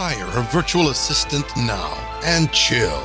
[0.00, 1.92] Hire a virtual assistant now
[2.24, 3.04] and chill.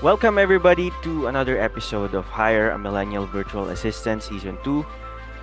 [0.00, 4.86] Welcome, everybody, to another episode of Hire a Millennial Virtual Assistant Season 2.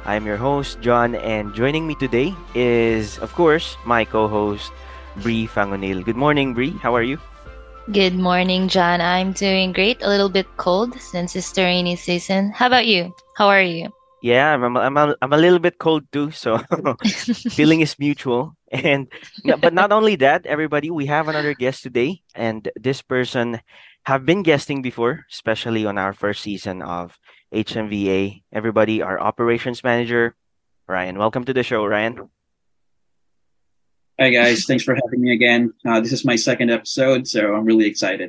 [0.05, 4.71] I'm your host, John, and joining me today is, of course, my co host,
[5.17, 6.05] Bree Fangonil.
[6.05, 6.71] Good morning, Bree.
[6.79, 7.19] How are you?
[7.91, 9.01] Good morning, John.
[9.01, 9.99] I'm doing great.
[10.01, 12.55] A little bit cold since it's the rainy season.
[12.55, 13.13] How about you?
[13.35, 13.91] How are you?
[14.27, 16.59] Yeah, I'm I'm a, I'm a little bit cold too, so
[17.55, 18.57] feeling is mutual.
[18.67, 19.07] And
[19.63, 23.61] but not only that, everybody, we have another guest today, and this person
[24.03, 27.17] have been guesting before, especially on our first season of
[27.55, 28.43] HMVA.
[28.51, 30.35] Everybody, our operations manager,
[30.91, 31.17] Ryan.
[31.17, 32.27] Welcome to the show, Ryan.
[34.19, 35.71] Hi guys, thanks for having me again.
[35.87, 38.27] Uh, this is my second episode, so I'm really excited.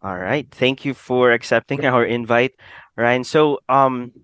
[0.00, 2.56] All right, thank you for accepting our invite,
[2.96, 3.24] Ryan.
[3.24, 4.23] So, um,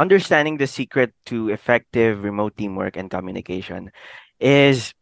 [0.00, 3.92] understanding the secret to effective remote teamwork and communication
[4.40, 4.94] is,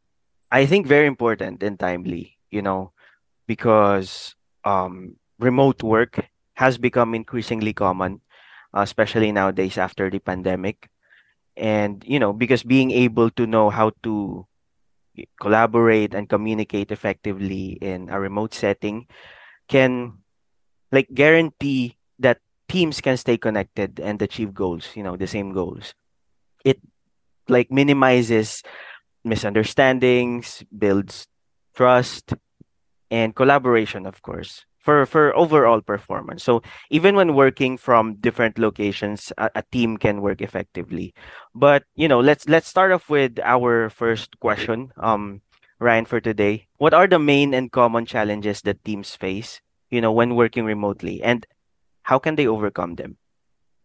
[0.51, 2.91] I think, very important and timely, you know,
[3.47, 6.19] because um, remote work
[6.55, 8.21] has become increasingly common,
[8.75, 10.91] uh, especially nowadays after the pandemic.
[11.57, 14.47] And, you know, because being able to know how to
[15.41, 19.07] collaborate and communicate effectively in a remote setting
[19.69, 20.19] can
[20.91, 22.39] like guarantee that
[22.69, 25.95] teams can stay connected and achieve goals, you know, the same goals.
[26.65, 26.81] It
[27.49, 28.63] like minimizes
[29.25, 31.27] misunderstandings, builds
[31.75, 32.35] trust
[33.11, 36.43] and collaboration, of course, for for overall performance.
[36.45, 41.15] So even when working from different locations, a, a team can work effectively.
[41.55, 44.93] But you know, let's let's start off with our first question.
[45.01, 45.43] Um
[45.81, 46.67] Ryan for today.
[46.79, 51.23] What are the main and common challenges that teams face, you know, when working remotely
[51.23, 51.47] and
[52.09, 53.19] how can they overcome them?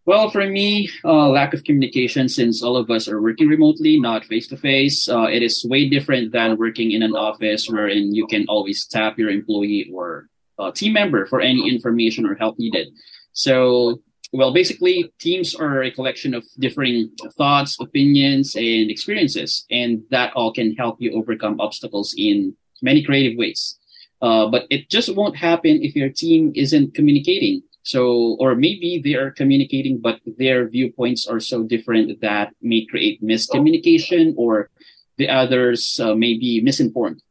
[0.05, 4.23] Well, for me, uh, lack of communication since all of us are working remotely, not
[4.23, 5.09] face to face.
[5.09, 9.29] It is way different than working in an office wherein you can always tap your
[9.29, 12.87] employee or uh, team member for any information or help needed.
[13.33, 14.01] So,
[14.31, 20.53] well, basically, teams are a collection of differing thoughts, opinions, and experiences, and that all
[20.53, 23.77] can help you overcome obstacles in many creative ways.
[24.21, 27.61] Uh, but it just won't happen if your team isn't communicating.
[27.83, 33.21] So, or maybe they are communicating, but their viewpoints are so different that may create
[33.21, 34.69] miscommunication or
[35.17, 37.21] the others uh, may be misinformed.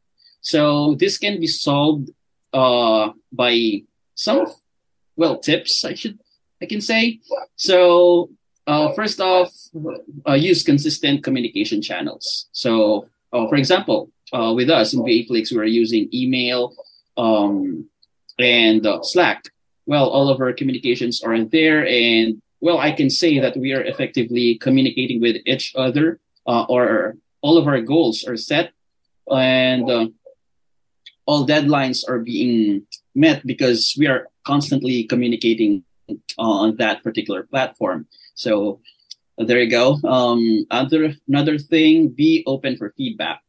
[0.41, 2.11] So this can be solved
[2.53, 3.83] uh, by
[4.13, 4.45] some,
[5.15, 6.19] well, tips I should,
[6.61, 7.19] I can say.
[7.55, 8.29] So
[8.67, 9.51] uh, first off,
[10.27, 12.47] uh, use consistent communication channels.
[12.51, 16.73] So, uh, for example, uh, with us in VAFlix, we are using email
[17.17, 17.89] um,
[18.39, 19.49] and Slack
[19.85, 21.85] well, all of our communications are there.
[21.87, 27.15] And well, I can say that we are effectively communicating with each other, uh, or
[27.41, 28.71] all of our goals are set
[29.29, 30.07] and uh,
[31.25, 32.85] all deadlines are being
[33.15, 35.83] met because we are constantly communicating
[36.37, 38.07] on that particular platform.
[38.35, 38.81] So
[39.37, 39.99] there you go.
[40.03, 43.41] Um, other another thing, be open for feedback.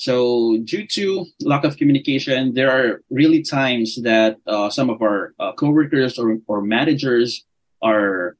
[0.00, 5.34] So due to lack of communication, there are really times that uh, some of our
[5.38, 7.44] uh, coworkers or, or managers
[7.82, 8.38] are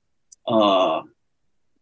[0.49, 1.03] uh,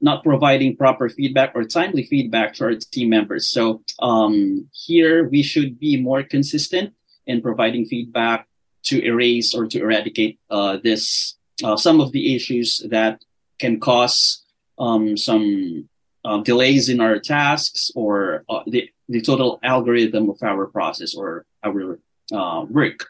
[0.01, 3.47] not providing proper feedback or timely feedback to our team members.
[3.47, 6.95] So um, here we should be more consistent
[7.29, 8.49] in providing feedback
[8.91, 13.23] to erase or to eradicate uh, this uh, some of the issues that
[13.61, 14.43] can cause
[14.77, 15.89] um, some
[16.25, 21.99] uh, delays in our tasks or the the total algorithm of our process or our
[22.33, 23.07] uh, work.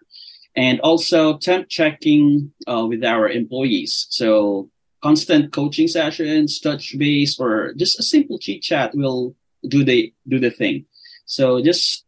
[0.56, 4.06] And also temp checking uh, with our employees.
[4.10, 4.70] So
[5.02, 10.38] constant coaching sessions, touch base, or just a simple chit chat will do the do
[10.38, 10.86] the thing.
[11.26, 12.04] So just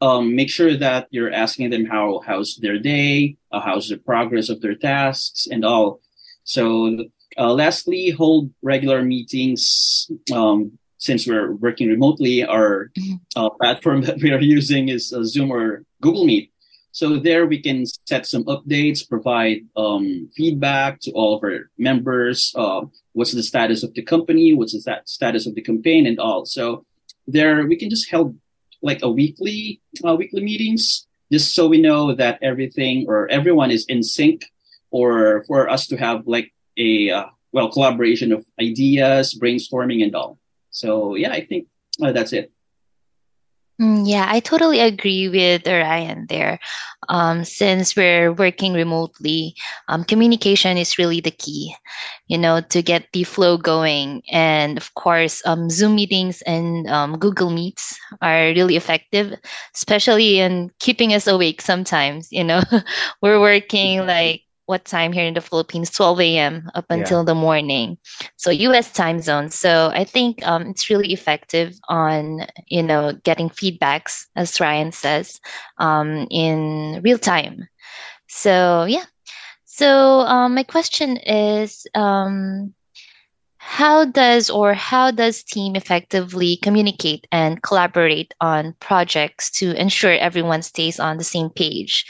[0.00, 4.48] um, make sure that you're asking them how how's their day, uh, how's the progress
[4.48, 6.00] of their tasks, and all.
[6.44, 7.06] So
[7.38, 13.16] uh, lastly, hold regular meetings um, since we're working remotely, our mm-hmm.
[13.36, 16.50] uh, platform that we are using is uh, Zoom or Google Meet.
[16.92, 22.54] So there we can set some updates, provide um, feedback to all of our members.
[22.56, 24.54] Uh, what's the status of the company?
[24.54, 26.46] What's the status of the campaign and all.
[26.46, 26.86] So
[27.26, 28.36] there we can just hold
[28.80, 33.84] like a weekly uh, weekly meetings just so we know that everything or everyone is
[33.86, 34.44] in sync
[34.90, 40.38] or for us to have like a uh, well collaboration of ideas brainstorming and all
[40.74, 41.68] so yeah, I think
[42.02, 42.50] uh, that's it.
[43.80, 46.60] Mm, yeah, I totally agree with Ryan there.
[47.08, 49.56] Um, since we're working remotely,
[49.88, 51.74] um, communication is really the key,
[52.28, 54.22] you know, to get the flow going.
[54.30, 59.34] And of course, um, Zoom meetings and um, Google Meets are really effective,
[59.74, 62.30] especially in keeping us awake sometimes.
[62.30, 62.62] You know,
[63.22, 65.90] we're working like what time here in the Philippines?
[65.90, 66.70] 12 a.m.
[66.74, 66.96] up Yeah.
[66.96, 67.98] until the morning.
[68.36, 69.50] So US time zone.
[69.50, 75.40] So I think um, it's really effective on, you know, getting feedbacks, as Ryan says,
[75.78, 77.68] um, in real time.
[78.28, 79.04] So yeah.
[79.64, 82.74] So um, my question is, um,
[83.66, 90.60] how does or how does team effectively communicate and collaborate on projects to ensure everyone
[90.60, 92.04] stays on the same page?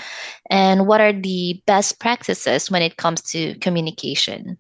[0.50, 4.58] And what are the best practices when it comes to communication?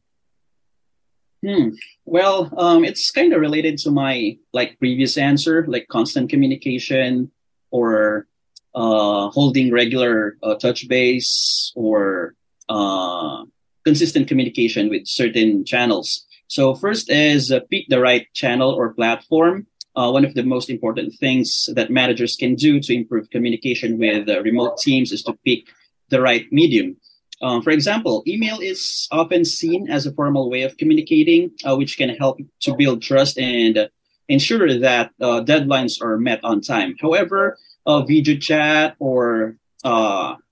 [1.44, 1.70] Hmm.
[2.04, 7.30] Well, um, it's kind of related to my like previous answer, like constant communication
[7.72, 8.28] or
[8.76, 12.34] uh, holding regular uh, touch base or
[12.68, 13.42] uh,
[13.84, 16.24] consistent communication with certain channels.
[16.48, 19.66] So first is uh, pick the right channel or platform.
[19.96, 24.28] Uh, one of the most important things that managers can do to improve communication with
[24.28, 25.60] uh, remote teams is to pick
[26.08, 26.96] the right medium.
[27.42, 31.96] Um, for example, email is often seen as a formal way of communicating, uh, which
[31.96, 33.88] can help to build trust and
[34.28, 36.94] ensure that uh, deadlines are met on time.
[37.00, 37.58] However,
[38.06, 39.56] video chat or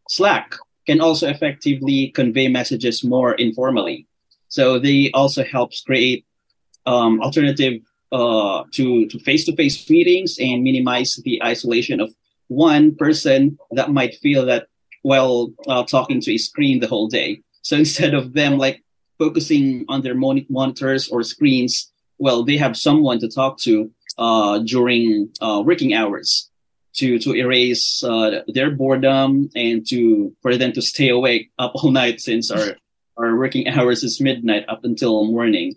[0.09, 0.55] Slack
[0.87, 4.07] can also effectively convey messages more informally.
[4.53, 6.27] So they also helps create
[6.85, 7.81] um, alternative
[8.13, 12.15] uh, to to face-to-face meetings and minimize the isolation of
[12.49, 14.67] one person that might feel that
[15.01, 17.41] while uh, talking to a screen the whole day.
[17.63, 18.85] So instead of them like
[19.19, 24.59] focusing on their mon- monitors or screens, well, they have someone to talk to uh,
[24.59, 26.51] during uh, working hours
[26.97, 31.91] to to erase uh, their boredom and to for them to stay awake up all
[32.03, 32.77] night since our
[33.17, 35.75] our working hours is midnight up until morning.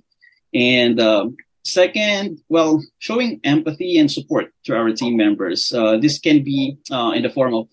[0.54, 5.74] And um, second, well, showing empathy and support to our team members.
[5.74, 7.68] Uh, this can be uh, in the form of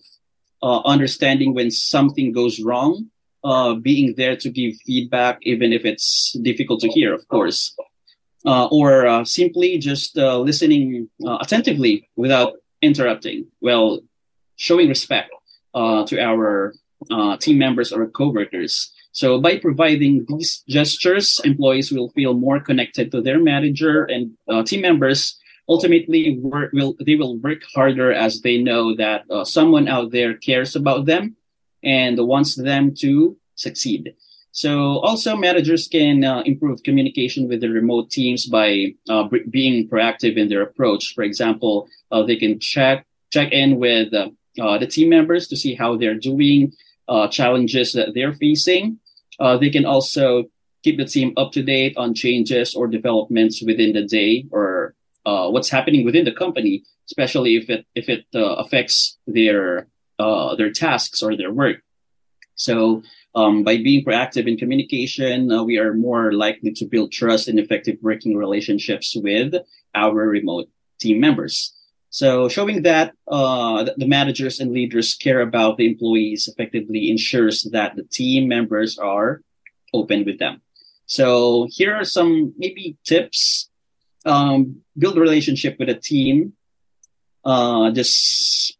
[0.61, 3.09] uh, understanding when something goes wrong,
[3.43, 7.75] uh, being there to give feedback, even if it's difficult to hear, of course,
[8.45, 13.47] uh, or uh, simply just uh, listening uh, attentively without interrupting.
[13.61, 13.99] Well,
[14.55, 15.31] showing respect
[15.73, 16.73] uh, to our
[17.11, 18.93] uh, team members or coworkers.
[19.13, 24.63] So by providing these gestures, employees will feel more connected to their manager and uh,
[24.63, 25.39] team members.
[25.69, 30.33] Ultimately, work, will they will work harder as they know that uh, someone out there
[30.33, 31.37] cares about them
[31.83, 34.15] and wants them to succeed.
[34.51, 39.89] So also managers can uh, improve communication with the remote teams by uh, b- being
[39.89, 41.13] proactive in their approach.
[41.15, 44.29] For example, uh, they can check check in with uh,
[44.61, 46.71] uh, the team members to see how they're doing,
[47.07, 48.99] uh, challenges that they're facing.
[49.39, 50.45] Uh, they can also
[50.83, 54.95] keep the team up to date on changes or developments within the day or
[55.25, 59.87] uh, what's happening within the company, especially if it if it uh, affects their
[60.19, 61.77] uh, their tasks or their work.
[62.55, 63.03] So
[63.35, 67.59] um, by being proactive in communication, uh, we are more likely to build trust and
[67.59, 69.55] effective working relationships with
[69.95, 70.69] our remote
[70.99, 71.73] team members.
[72.13, 77.95] So showing that uh, the managers and leaders care about the employees effectively ensures that
[77.95, 79.41] the team members are
[79.95, 80.61] open with them.
[81.07, 83.67] So here are some maybe tips.
[84.27, 86.53] Um, build a relationship with a team.
[87.43, 88.77] Uh, just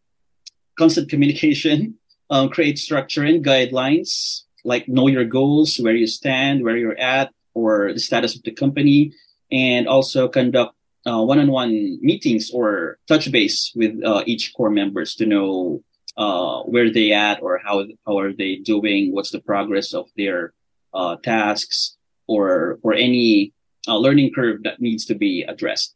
[0.78, 1.98] constant communication.
[2.30, 7.30] Um, create structure and guidelines like know your goals, where you stand, where you're at,
[7.52, 9.12] or the status of the company,
[9.52, 15.82] and also conduct one-on-one meetings or touch base with uh, each core members to know
[16.16, 20.54] uh, where they at or how how are they doing, what's the progress of their
[20.94, 21.96] uh, tasks,
[22.26, 23.52] or or any
[23.88, 25.94] uh, learning curve that needs to be addressed.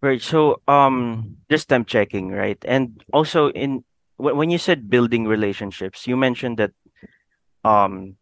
[0.00, 0.20] Right.
[0.20, 2.60] So, um, just time checking, right?
[2.68, 3.84] And also in
[4.16, 6.72] when you said building relationships, you mentioned that
[7.64, 8.16] um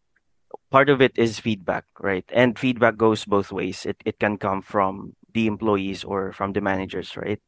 [0.73, 2.25] part of it is feedback, right?
[2.33, 3.87] And feedback goes both ways.
[3.87, 7.41] It it can come from the employees or from the managers, right?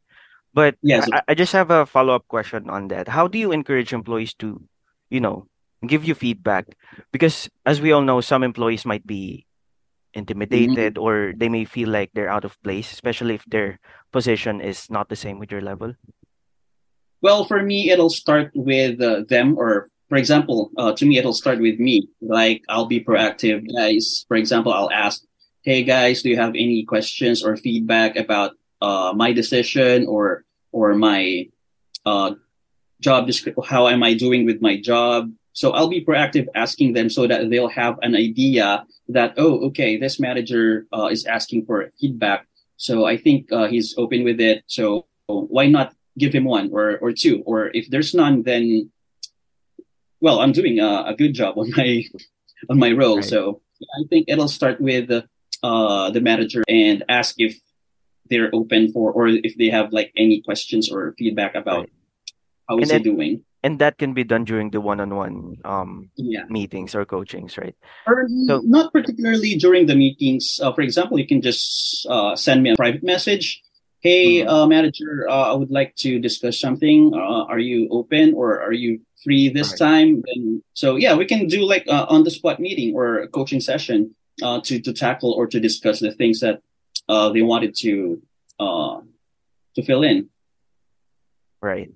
[0.55, 3.09] But Yes, I, I just have a follow-up question on that.
[3.09, 4.63] How do you encourage employees to,
[5.11, 5.49] you know,
[5.87, 6.67] give you feedback?
[7.13, 9.47] Because as we all know, some employees might be
[10.51, 10.79] Mhm.
[10.79, 13.79] intimidated or they may feel like they're out of place, especially if their
[14.13, 15.95] position is not the same with your level.
[17.23, 21.33] Well, for me, it'll start with uh, them, or for example, uh, to me, it'll
[21.33, 22.09] start with me.
[22.21, 24.25] Like, I'll be proactive, guys.
[24.29, 25.23] For example, I'll ask,
[25.63, 30.95] "Hey, guys, do you have any questions or feedback about uh, my decision, or or
[30.95, 31.49] my
[32.05, 32.35] uh,
[33.01, 33.63] job description.
[33.65, 35.31] How am I doing with my job?
[35.53, 39.97] So I'll be proactive asking them so that they'll have an idea that, oh, okay,
[39.97, 42.47] this manager uh, is asking for feedback.
[42.77, 44.65] So I think uh, he's open with it.
[44.67, 47.43] So why not give him one or, or two?
[47.47, 48.91] Or if there's none, then,
[50.25, 52.03] well, I'm doing a, a good job on my,
[52.71, 53.17] on my role.
[53.17, 53.25] Right.
[53.25, 57.61] So I think it'll start with uh, the manager and ask if
[58.31, 61.93] they're open for, or if they have like any questions or feedback about right.
[62.69, 66.45] how is he doing and that can be done during the one-on-one um, yeah.
[66.49, 67.75] meetings or coachings right
[68.07, 72.63] or so, not particularly during the meetings uh, for example you can just uh, send
[72.63, 73.64] me a private message
[74.05, 74.49] hey mm-hmm.
[74.49, 78.73] uh, manager uh, i would like to discuss something uh, are you open or are
[78.73, 79.79] you free this right.
[79.79, 83.61] time and so yeah we can do like on the spot meeting or a coaching
[83.61, 86.61] session uh, to, to tackle or to discuss the things that
[87.33, 88.23] they wanted to
[89.75, 90.29] to fill in
[91.61, 91.91] right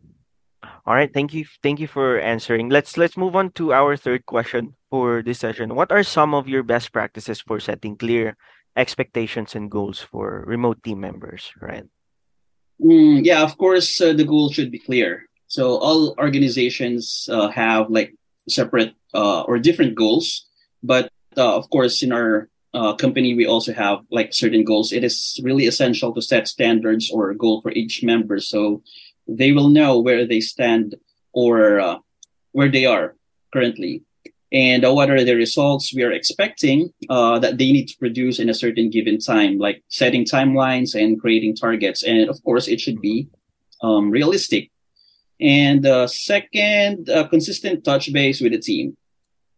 [0.87, 2.71] all right, thank you, thank you for answering.
[2.71, 5.75] Let's let's move on to our third question for this session.
[5.75, 8.37] What are some of your best practices for setting clear
[8.75, 11.53] expectations and goals for remote team members?
[11.61, 11.85] Right.
[12.83, 15.27] Mm, yeah, of course, uh, the goal should be clear.
[15.49, 18.15] So all organizations uh, have like
[18.49, 20.47] separate uh, or different goals,
[20.83, 24.93] but uh, of course, in our uh, company, we also have like certain goals.
[24.93, 28.39] It is really essential to set standards or goal for each member.
[28.39, 28.83] So
[29.27, 30.95] they will know where they stand
[31.33, 31.99] or uh,
[32.53, 33.17] where they are
[33.53, 34.03] currently
[34.51, 35.95] and what are the results?
[35.95, 39.83] We are expecting uh, that they need to produce in a certain given time like
[39.89, 42.03] setting timelines and creating targets.
[42.03, 43.29] And of course it should be
[43.83, 44.71] um, realistic.
[45.41, 48.97] And uh, second uh, consistent touch base with the team.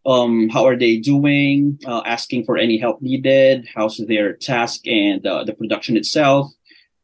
[0.04, 1.78] Um, how are they doing?
[1.87, 3.68] Uh, asking for any help needed?
[3.73, 6.50] How's their task and uh, the production itself?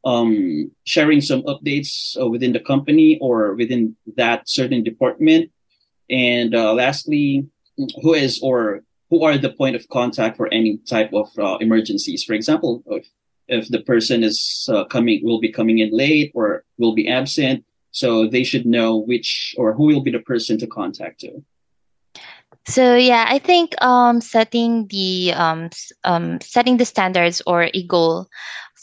[0.05, 5.53] Um, sharing some updates uh, within the company or within that certain department.
[6.09, 7.47] And lastly,
[8.03, 12.25] who is or who are the point of contact for any type of uh, emergencies?
[12.25, 13.09] For example, if,
[13.49, 17.65] if the person is uh, coming, will be coming in late or will be absent,
[17.93, 21.45] so they should know which or who will be the person to contact to.
[22.67, 25.71] So yeah, I think um, setting the um,
[26.05, 28.27] um, setting the standards or a goal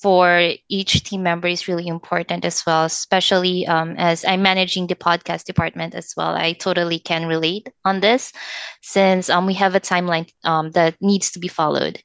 [0.02, 4.96] for each team member is really important as well, especially um, as I'm managing the
[4.96, 6.36] podcast department as well.
[6.36, 8.34] I totally can relate on this
[8.82, 12.02] since um, we have a timeline um, that needs to be followed.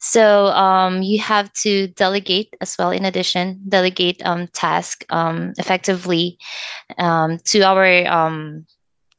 [0.00, 6.38] So um, you have to delegate as well, in addition, delegate um, task um, effectively
[6.98, 8.62] to our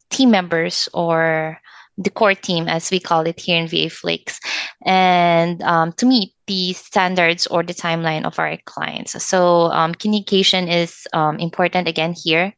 [0.09, 1.59] team members or
[1.97, 4.39] the core team, as we call it here in VA Flix,
[4.85, 9.23] and um, to meet the standards or the timeline of our clients.
[9.23, 12.53] So um, communication is um, important again here,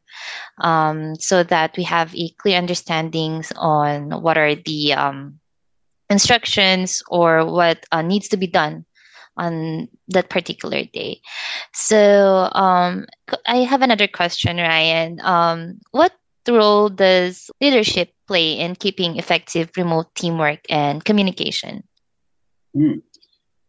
[0.60, 5.38] um, so that we have a clear understandings on what are the um,
[6.08, 8.84] instructions or what uh, needs to be done
[9.36, 11.20] on that particular day.
[11.74, 13.04] So um,
[13.46, 15.20] I have another question, Ryan.
[15.90, 16.12] what
[16.52, 21.82] role does leadership play in keeping effective remote teamwork and communication?
[22.76, 23.02] Mm.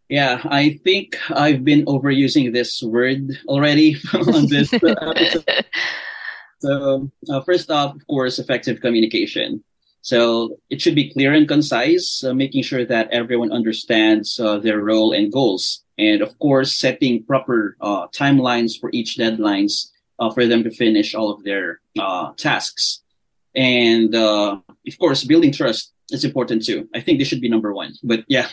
[0.10, 5.66] Yeah, I think I've been overusing this word already on this episode.
[6.60, 9.64] So, uh, first off, of course, effective communication.
[10.02, 14.80] So, it should be clear and concise, uh, making sure that everyone understands uh, their
[14.80, 15.84] role and goals.
[15.98, 21.14] And of course, setting proper uh, timelines for each deadlines uh, for them to finish
[21.16, 23.02] all of their uh, tasks.
[23.56, 26.88] And uh, of course, building trust is important too.
[26.94, 27.94] I think this should be number one.
[28.04, 28.48] But yeah,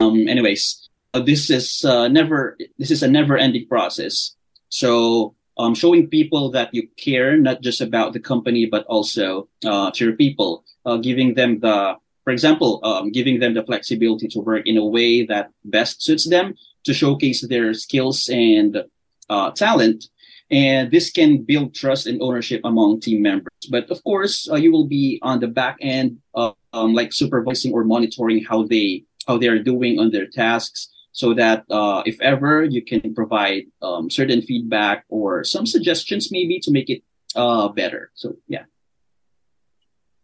[0.00, 4.34] um, anyways, uh, this is uh, never this is a never-ending process.
[4.68, 9.90] So um, showing people that you care not just about the company but also uh,
[9.92, 10.64] to your people,
[11.02, 15.24] giving them the for example, um, giving them the flexibility to work in a way
[15.24, 18.84] that best suits them to showcase their skills and
[19.28, 20.08] uh, talent
[20.50, 23.54] and this can build trust and ownership among team members.
[23.70, 27.84] But of course, uh, you will be on the back end, um, like supervising or
[27.84, 32.64] monitoring how they how they are doing on their tasks, so that uh, if ever
[32.64, 37.02] you can provide um, certain feedback or some suggestions, maybe to make it
[37.36, 38.10] uh, better.
[38.14, 38.64] So yeah.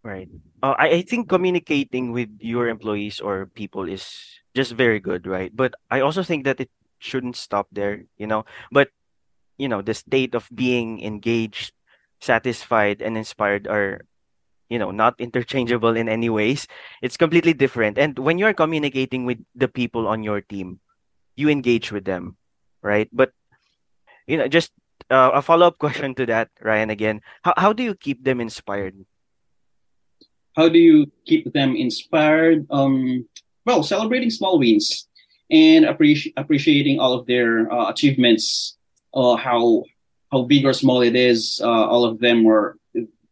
[0.02, 0.30] Right.
[0.62, 4.06] Uh, I, I think communicating with your employees or people is
[4.54, 5.54] just very good, right?
[5.54, 8.46] But I also think that it shouldn't stop there, you know.
[8.70, 8.88] But
[9.58, 11.72] you know the state of being engaged
[12.20, 14.00] satisfied and inspired are
[14.68, 16.66] you know not interchangeable in any ways
[17.02, 20.80] it's completely different and when you're communicating with the people on your team
[21.36, 22.36] you engage with them
[22.82, 23.30] right but
[24.26, 24.72] you know just
[25.10, 27.20] uh, a follow-up question to that, Ryan, again.
[27.42, 28.96] How, how do you keep them inspired?
[30.54, 32.66] How do you keep them inspired?
[32.70, 33.28] Um,
[33.64, 35.08] well, celebrating small wins
[35.50, 38.75] and appreci- appreciating all of their uh, achievements,
[39.16, 39.82] uh, how
[40.30, 41.60] how big or small it is.
[41.62, 42.78] Uh, all of them were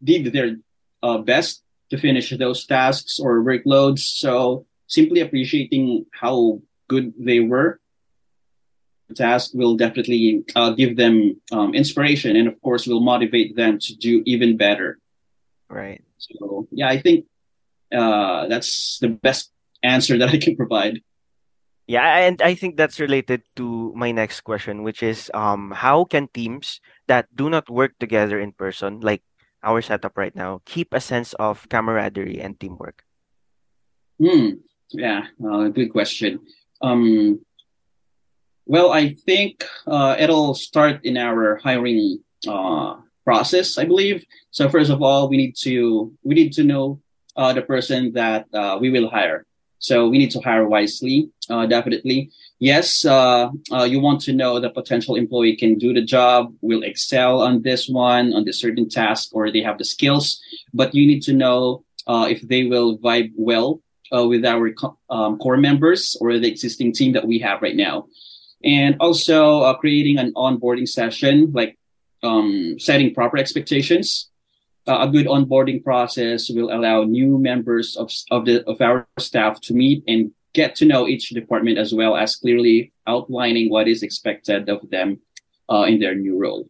[0.02, 0.56] did their
[1.02, 4.00] uh, best to finish those tasks or workloads.
[4.00, 7.80] So simply appreciating how good they were
[9.08, 13.78] the task will definitely uh, give them um, inspiration and of course will motivate them
[13.78, 14.98] to do even better
[15.68, 17.26] right so yeah i think
[17.92, 21.00] uh, that's the best answer that i can provide
[21.86, 26.28] yeah and i think that's related to my next question which is um how can
[26.32, 29.22] teams that do not work together in person like
[29.62, 33.04] our setup right now keep a sense of camaraderie and teamwork
[34.18, 34.60] hmm
[34.92, 36.40] yeah uh, good question
[36.82, 37.40] um
[38.66, 44.24] well, I think uh, it'll start in our hiring uh, process, I believe.
[44.50, 47.00] So first of all, we need to we need to know
[47.36, 49.44] uh, the person that uh, we will hire.
[49.78, 52.30] So we need to hire wisely, uh, definitely.
[52.58, 53.50] Yes, uh,
[53.86, 57.88] you want to know the potential employee can do the job, will excel on this
[57.88, 60.40] one, on this certain task, or they have the skills.
[60.72, 65.56] But you need to know if they will vibe well with our co- um, core
[65.56, 68.06] members or the existing team that we have right now
[68.64, 71.78] and also uh, creating an onboarding session like
[72.22, 74.30] um, setting proper expectations
[74.86, 79.60] uh, a good onboarding process will allow new members of, of the of our staff
[79.62, 84.02] to meet and get to know each department as well as clearly outlining what is
[84.02, 85.20] expected of them
[85.70, 86.68] uh, in their new role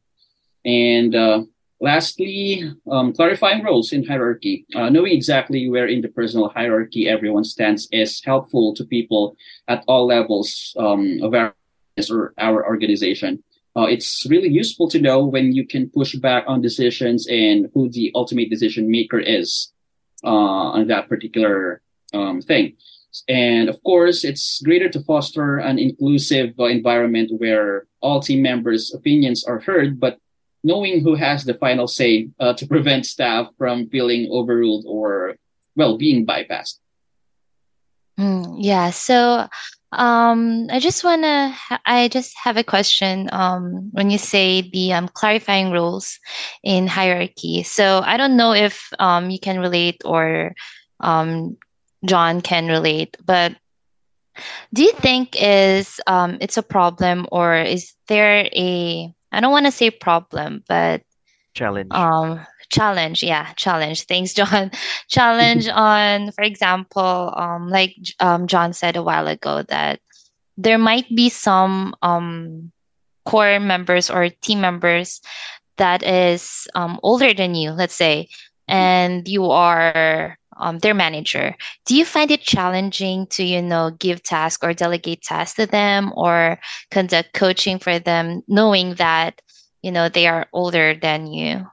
[0.65, 1.43] and uh,
[1.81, 7.45] lastly um, clarifying roles in hierarchy uh, knowing exactly where in the personal hierarchy everyone
[7.45, 9.37] stands is helpful to people
[9.69, 11.55] at all levels um, of our
[12.39, 13.43] our organization.
[13.77, 17.89] Uh, it's really useful to know when you can push back on decisions and who
[17.91, 19.73] the ultimate decision maker is
[20.23, 22.77] uh, on that particular um, thing.
[23.29, 28.93] And of course, it's greater to foster an inclusive uh, environment where all team members'
[28.95, 30.19] opinions are heard, but
[30.65, 35.37] knowing who has the final say uh, to prevent staff from feeling overruled or,
[35.77, 36.79] well, being bypassed.
[38.19, 38.91] Mm, yeah.
[38.91, 39.49] So
[39.95, 41.51] um, I just wanna.
[41.51, 43.29] Ha- I just have a question.
[43.33, 46.19] Um, when you say the um, clarifying roles
[46.63, 50.55] in hierarchy, so I don't know if um, you can relate or
[51.01, 51.57] um,
[52.05, 53.55] John can relate, but
[54.73, 59.67] do you think is um, it's a problem or is there a I don't want
[59.67, 61.03] to say problem, but
[61.55, 64.71] challenge um challenge yeah challenge thanks john.
[65.09, 70.01] Challenge on for example um like um john said a while ago that
[70.59, 72.73] there might be some um
[73.25, 75.23] core members or team members
[75.77, 78.29] that is um older than you let's say
[78.67, 81.57] and you are um, their manager.
[81.85, 86.13] Do you find it challenging to you know give task or delegate tasks to them
[86.17, 86.61] or
[86.91, 89.43] conduct coaching for them knowing that
[89.83, 91.67] you know they are older than you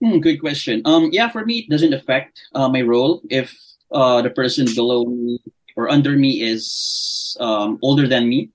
[0.00, 0.82] Hmm, good question.
[0.84, 3.56] Um, yeah, for me, it doesn't affect uh, my role if
[3.90, 5.42] uh, the person below me
[5.76, 8.50] or under me is um, older than me.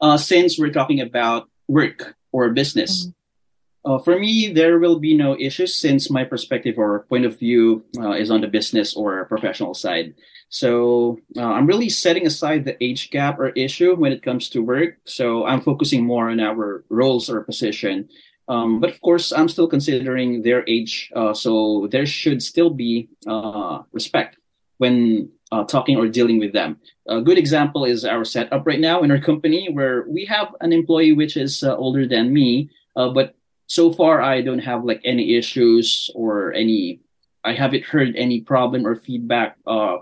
[0.00, 3.92] Uh, since we're talking about work or business, mm-hmm.
[3.92, 7.84] uh, for me, there will be no issues since my perspective or point of view
[7.98, 10.14] uh, is on the business or professional side.
[10.48, 14.62] So uh, I'm really setting aside the age gap or issue when it comes to
[14.62, 14.96] work.
[15.04, 18.08] So I'm focusing more on our roles or position
[18.48, 23.08] um, but of course, I'm still considering their age, uh, so there should still be
[23.26, 24.38] uh, respect
[24.78, 26.78] when uh, talking or dealing with them.
[27.08, 30.72] A good example is our setup right now in our company, where we have an
[30.72, 33.34] employee which is uh, older than me, uh, but
[33.66, 37.00] so far I don't have like any issues or any.
[37.42, 39.98] I haven't heard any problem or feedback uh,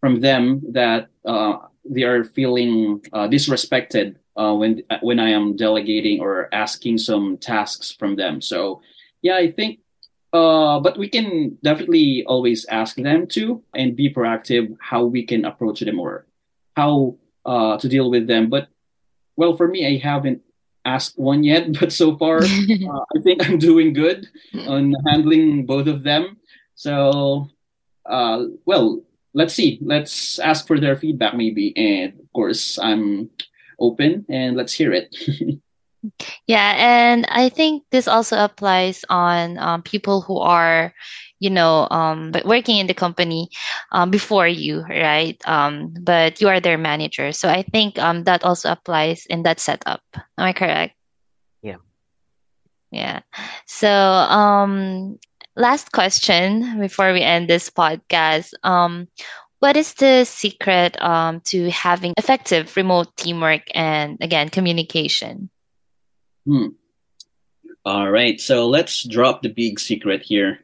[0.00, 6.98] from them that they are feeling disrespected uh, when when I am delegating or asking
[6.98, 8.40] some tasks from them.
[8.40, 8.82] So
[9.22, 9.80] yeah, I think.
[10.32, 15.44] Uh, but we can definitely always ask them to and be proactive how we can
[15.44, 16.24] approach them or
[16.74, 18.48] how uh, to deal with them.
[18.48, 18.68] But
[19.36, 20.40] well, for me, I haven't
[20.84, 24.26] asked one yet, but so far uh, I think I'm doing good
[24.66, 26.38] on handling both of them.
[26.74, 27.50] So,
[28.06, 29.02] uh, well,
[29.34, 29.78] let's see.
[29.82, 33.30] Let's ask for their feedback maybe, and of course, I'm
[33.78, 35.14] open and let's hear it.
[36.46, 40.92] yeah, and I think this also applies on um, people who are,
[41.38, 43.48] you know, um, but working in the company
[43.92, 45.40] um, before you, right?
[45.46, 49.60] Um, but you are their manager, so I think um, that also applies in that
[49.60, 50.02] setup.
[50.14, 50.94] Am I correct?
[51.62, 51.76] Yeah.
[52.90, 53.20] Yeah.
[53.66, 55.18] So, um,
[55.56, 58.52] last question before we end this podcast.
[58.62, 59.08] Um,
[59.62, 65.48] what is the secret um, to having effective remote teamwork and again communication?
[66.44, 66.74] Hmm.
[67.84, 70.58] All right, so let's drop the big secret here.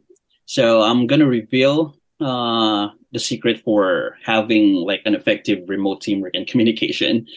[0.46, 6.48] So I'm gonna reveal uh, the secret for having like an effective remote teamwork and
[6.48, 7.28] communication.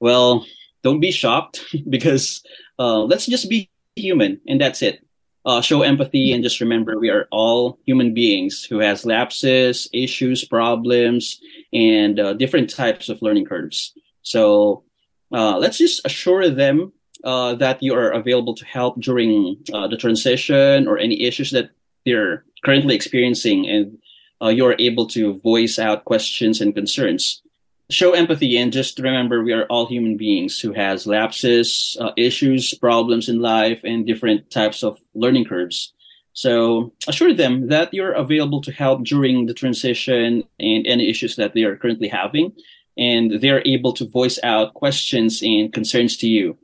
[0.00, 0.44] Well,
[0.82, 2.42] don't be shocked because
[2.80, 5.05] uh, let's just be human and that's it.
[5.46, 10.44] Uh, show empathy and just remember we are all human beings who has lapses, issues,
[10.44, 11.40] problems,
[11.72, 13.94] and uh, different types of learning curves.
[14.22, 14.82] So
[15.30, 19.96] uh, let's just assure them uh, that you are available to help during uh, the
[19.96, 21.70] transition or any issues that
[22.04, 23.98] they're currently experiencing, and
[24.42, 27.42] uh, you're able to voice out questions and concerns.
[27.88, 32.74] Show empathy and just remember we are all human beings who has lapses, uh, issues,
[32.74, 35.92] problems in life, and different types of learning curves.
[36.32, 41.54] So assure them that you're available to help during the transition and any issues that
[41.54, 42.52] they are currently having,
[42.98, 46.58] and they're able to voice out questions and concerns to you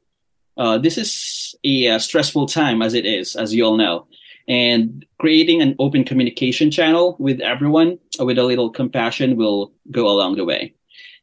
[0.57, 4.07] uh, this is a, a, uh, stressful time as it is, as you all know.
[4.49, 10.37] And creating an open communication channel with everyone with a little compassion will go along
[10.37, 10.75] the way.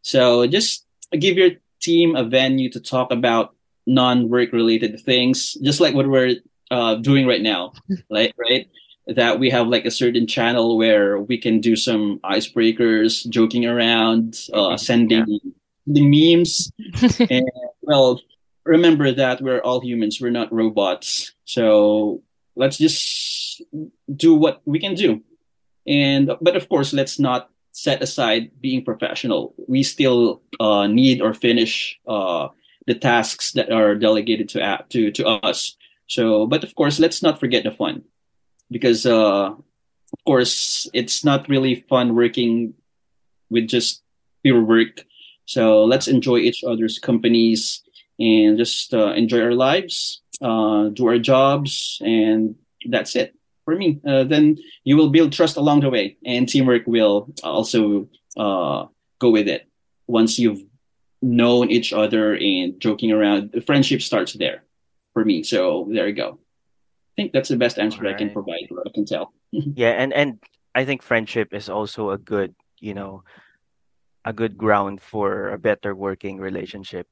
[0.01, 0.85] So just
[1.17, 3.55] give your team a venue to talk about
[3.87, 6.35] non-work related things, just like what we're
[6.71, 7.73] uh, doing right now,
[8.09, 8.69] like right?
[9.07, 14.39] That we have like a certain channel where we can do some icebreakers, joking around,
[14.53, 15.51] uh, sending yeah.
[15.87, 16.71] the memes,
[17.29, 17.49] and
[17.81, 18.21] well,
[18.69, 22.21] remember that we're all humans we're not robots so
[22.55, 23.61] let's just
[24.15, 25.21] do what we can do
[25.87, 29.55] and but of course let's not set aside being professional.
[29.67, 32.49] We still uh, need or finish uh,
[32.85, 35.77] the tasks that are delegated to to to us.
[36.07, 38.03] So but of course let's not forget the fun.
[38.69, 39.55] Because uh,
[40.13, 42.73] of course it's not really fun working
[43.49, 44.03] with just
[44.43, 45.05] pure work.
[45.45, 47.81] So let's enjoy each other's companies
[48.19, 53.38] and just uh, enjoy our lives, uh, do our jobs, and that's it
[53.69, 54.01] for me.
[54.05, 58.85] Uh, then you will build trust along the way, and teamwork will also uh,
[59.19, 59.67] go with it.
[60.07, 60.63] Once you've
[61.21, 64.63] known each other and joking around, the friendship starts there
[65.13, 65.43] for me.
[65.43, 66.39] So there you go.
[66.39, 68.15] I think that's the best answer right.
[68.15, 68.65] I can provide.
[68.85, 69.33] I can tell.
[69.51, 70.39] yeah, and and
[70.73, 73.23] I think friendship is also a good, you know,
[74.25, 77.07] a good ground for a better working relationship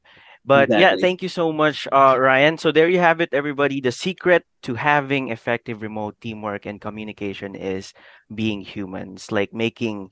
[0.47, 0.81] but exactly.
[0.81, 2.57] yeah, thank you so much, uh, Ryan.
[2.57, 3.81] So there you have it, everybody.
[3.81, 7.93] The secret to having effective remote teamwork and communication is
[8.33, 10.11] being humans, like making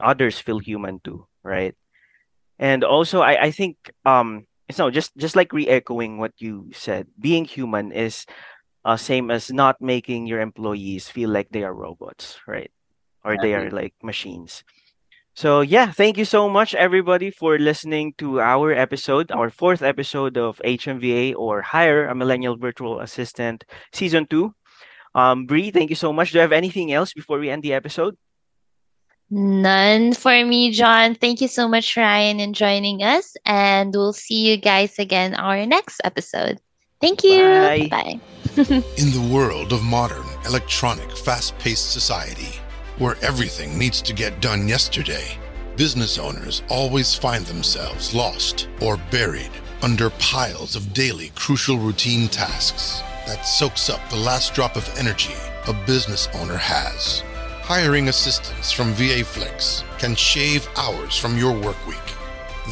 [0.00, 1.74] others feel human too, right?
[2.58, 7.44] And also, I, I think um, so just just like re-echoing what you said, being
[7.44, 8.26] human is
[8.84, 12.70] uh, same as not making your employees feel like they are robots, right?
[13.24, 13.48] Or exactly.
[13.50, 14.64] they are like machines.
[15.36, 20.38] So yeah, thank you so much everybody for listening to our episode, our fourth episode
[20.38, 24.54] of HMVA or Hire a Millennial Virtual Assistant Season 2.
[25.14, 26.32] Um, Bree, thank you so much.
[26.32, 28.16] Do you have anything else before we end the episode?
[29.28, 31.14] None for me, John.
[31.14, 33.36] Thank you so much, Ryan, in joining us.
[33.44, 36.60] And we'll see you guys again our next episode.
[37.02, 37.42] Thank you.
[37.42, 37.88] Bye.
[37.90, 38.20] Bye.
[38.96, 42.58] in the world of modern, electronic, fast paced society,
[42.98, 45.38] where everything needs to get done yesterday,
[45.76, 49.50] business owners always find themselves lost or buried
[49.82, 55.34] under piles of daily crucial routine tasks that soaks up the last drop of energy
[55.68, 57.22] a business owner has.
[57.62, 61.98] Hiring assistants from VA Flix can shave hours from your work week.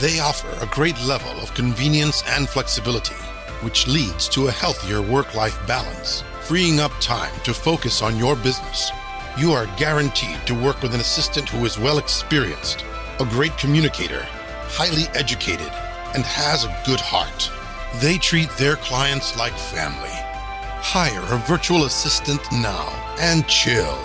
[0.00, 3.16] They offer a great level of convenience and flexibility,
[3.62, 8.36] which leads to a healthier work life balance, freeing up time to focus on your
[8.36, 8.90] business
[9.36, 12.84] you are guaranteed to work with an assistant who is well experienced,
[13.18, 14.22] a great communicator,
[14.68, 15.70] highly educated,
[16.14, 17.50] and has a good heart.
[18.00, 20.10] They treat their clients like family.
[20.12, 23.98] Hire a virtual assistant now and chill.